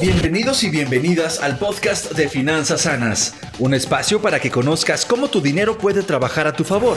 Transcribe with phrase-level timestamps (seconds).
[0.00, 5.40] Bienvenidos y bienvenidas al podcast de Finanzas Sanas, un espacio para que conozcas cómo tu
[5.40, 6.96] dinero puede trabajar a tu favor.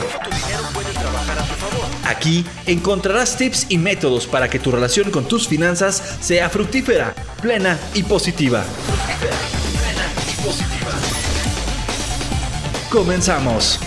[2.05, 7.79] Aquí encontrarás tips y métodos para que tu relación con tus finanzas sea fructífera, plena
[7.96, 8.63] y positiva.
[12.92, 13.79] Comenzamos.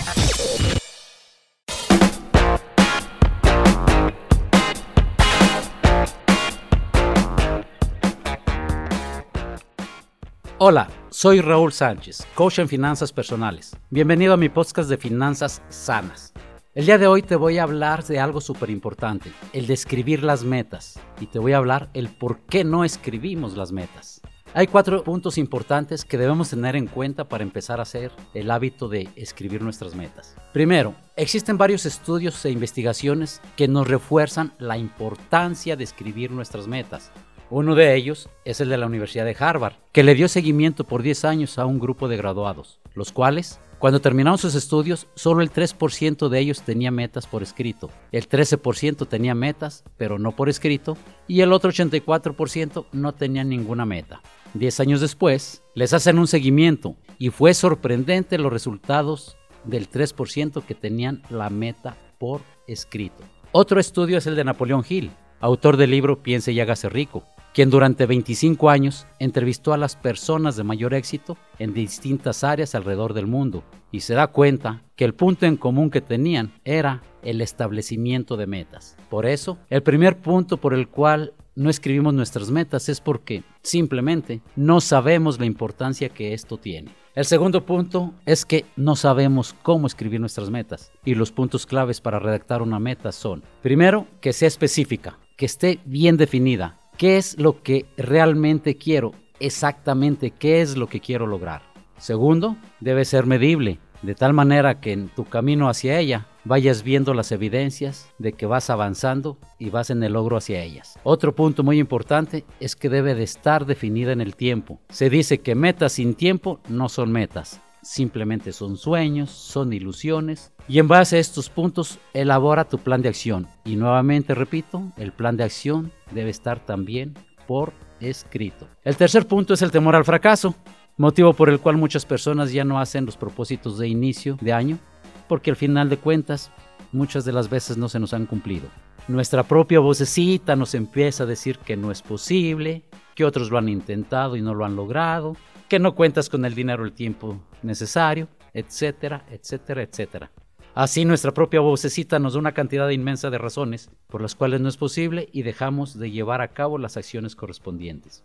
[10.57, 13.75] Hola, soy Raúl Sánchez, coach en finanzas personales.
[13.89, 16.31] Bienvenido a mi podcast de finanzas sanas.
[16.73, 20.23] El día de hoy te voy a hablar de algo súper importante, el de escribir
[20.23, 20.97] las metas.
[21.19, 24.21] Y te voy a hablar el por qué no escribimos las metas.
[24.53, 28.87] Hay cuatro puntos importantes que debemos tener en cuenta para empezar a hacer el hábito
[28.87, 30.37] de escribir nuestras metas.
[30.53, 37.11] Primero, existen varios estudios e investigaciones que nos refuerzan la importancia de escribir nuestras metas.
[37.51, 41.03] Uno de ellos es el de la Universidad de Harvard, que le dio seguimiento por
[41.03, 45.51] 10 años a un grupo de graduados, los cuales, cuando terminaron sus estudios, solo el
[45.51, 50.97] 3% de ellos tenía metas por escrito, el 13% tenía metas, pero no por escrito,
[51.27, 54.21] y el otro 84% no tenía ninguna meta.
[54.55, 60.73] Diez años después, les hacen un seguimiento y fue sorprendente los resultados del 3% que
[60.73, 63.23] tenían la meta por escrito.
[63.51, 67.23] Otro estudio es el de Napoleón Hill, autor del libro Piense y hágase rico,
[67.55, 73.13] quien durante 25 años entrevistó a las personas de mayor éxito en distintas áreas alrededor
[73.13, 73.63] del mundo
[73.93, 78.45] y se da cuenta que el punto en común que tenían era el establecimiento de
[78.45, 78.97] metas.
[79.09, 84.41] Por eso, el primer punto por el cual no escribimos nuestras metas es porque simplemente
[84.57, 86.91] no sabemos la importancia que esto tiene.
[87.15, 92.01] El segundo punto es que no sabemos cómo escribir nuestras metas y los puntos claves
[92.01, 97.37] para redactar una meta son, primero, que sea específica, que esté bien definida, qué es
[97.39, 101.61] lo que realmente quiero, exactamente qué es lo que quiero lograr.
[101.97, 107.13] Segundo, debe ser medible, de tal manera que en tu camino hacia ella vayas viendo
[107.13, 110.99] las evidencias de que vas avanzando y vas en el logro hacia ellas.
[111.03, 114.79] Otro punto muy importante es que debe de estar definida en el tiempo.
[114.89, 120.51] Se dice que metas sin tiempo no son metas, simplemente son sueños, son ilusiones.
[120.67, 123.47] Y en base a estos puntos, elabora tu plan de acción.
[123.63, 127.13] Y nuevamente repito, el plan de acción debe estar también
[127.47, 128.67] por escrito.
[128.83, 130.55] El tercer punto es el temor al fracaso,
[130.97, 134.79] motivo por el cual muchas personas ya no hacen los propósitos de inicio de año
[135.27, 136.51] porque al final de cuentas
[136.91, 138.67] muchas de las veces no se nos han cumplido.
[139.07, 143.69] Nuestra propia vocecita nos empieza a decir que no es posible, que otros lo han
[143.69, 145.35] intentado y no lo han logrado,
[145.69, 150.31] que no cuentas con el dinero el tiempo necesario, etcétera, etcétera, etcétera.
[150.73, 154.69] Así nuestra propia vocecita nos da una cantidad inmensa de razones por las cuales no
[154.69, 158.23] es posible y dejamos de llevar a cabo las acciones correspondientes.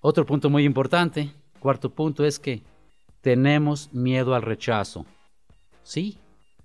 [0.00, 2.62] Otro punto muy importante, cuarto punto, es que
[3.20, 5.06] tenemos miedo al rechazo.
[5.82, 6.18] Sí,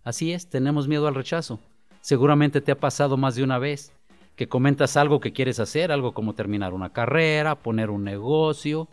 [0.03, 1.59] Así es, tenemos miedo al rechazo.
[2.01, 3.93] Seguramente te ha pasado más de una vez
[4.35, 8.87] que comentas algo que quieres hacer, algo como terminar una carrera, poner un negocio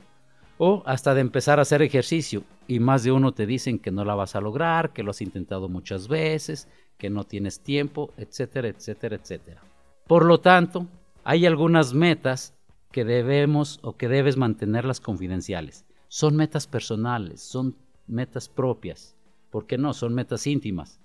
[0.58, 4.04] o hasta de empezar a hacer ejercicio y más de uno te dicen que no
[4.04, 8.68] la vas a lograr, que lo has intentado muchas veces, que no tienes tiempo, etcétera,
[8.68, 9.62] etcétera, etcétera.
[10.06, 10.86] Por lo tanto,
[11.24, 12.54] hay algunas metas
[12.90, 15.84] que debemos o que debes mantenerlas confidenciales.
[16.08, 17.76] Son metas personales, son
[18.06, 19.14] metas propias.
[19.50, 19.92] ¿Por qué no?
[19.92, 21.00] Son metas íntimas.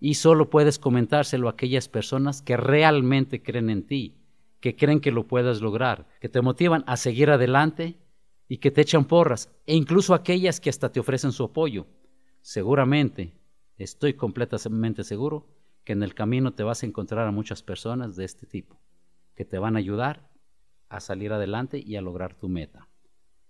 [0.00, 4.16] Y solo puedes comentárselo a aquellas personas que realmente creen en ti,
[4.60, 7.96] que creen que lo puedas lograr, que te motivan a seguir adelante
[8.48, 11.86] y que te echan porras, e incluso aquellas que hasta te ofrecen su apoyo.
[12.40, 13.34] Seguramente,
[13.78, 15.46] estoy completamente seguro,
[15.84, 18.80] que en el camino te vas a encontrar a muchas personas de este tipo,
[19.34, 20.30] que te van a ayudar
[20.88, 22.88] a salir adelante y a lograr tu meta.